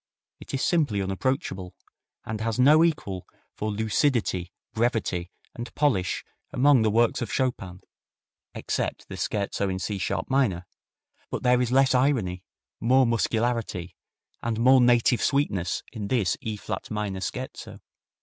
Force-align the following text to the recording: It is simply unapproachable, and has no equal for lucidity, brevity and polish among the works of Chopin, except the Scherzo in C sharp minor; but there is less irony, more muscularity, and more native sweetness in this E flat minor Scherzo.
It 0.39 0.51
is 0.55 0.63
simply 0.63 0.99
unapproachable, 0.99 1.75
and 2.25 2.41
has 2.41 2.57
no 2.57 2.83
equal 2.83 3.27
for 3.55 3.69
lucidity, 3.69 4.51
brevity 4.73 5.29
and 5.53 5.71
polish 5.75 6.23
among 6.51 6.81
the 6.81 6.89
works 6.89 7.21
of 7.21 7.31
Chopin, 7.31 7.81
except 8.55 9.07
the 9.09 9.15
Scherzo 9.15 9.69
in 9.69 9.77
C 9.77 9.99
sharp 9.99 10.27
minor; 10.27 10.65
but 11.29 11.43
there 11.43 11.61
is 11.61 11.71
less 11.71 11.93
irony, 11.93 12.43
more 12.79 13.05
muscularity, 13.05 13.95
and 14.41 14.59
more 14.59 14.81
native 14.81 15.21
sweetness 15.21 15.83
in 15.93 16.07
this 16.07 16.35
E 16.41 16.55
flat 16.57 16.89
minor 16.89 17.21
Scherzo. 17.21 17.79